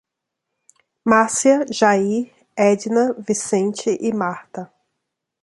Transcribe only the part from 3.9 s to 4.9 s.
e Marta